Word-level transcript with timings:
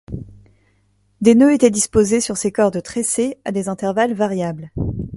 Des 1.21 1.35
nœuds 1.35 1.53
étaient 1.53 1.69
disposés 1.69 2.21
sur 2.21 2.35
ces 2.35 2.51
cordes 2.51 2.81
tressées, 2.81 3.37
à 3.45 3.51
des 3.51 3.69
intervalles 3.69 4.15
variables. 4.15 4.71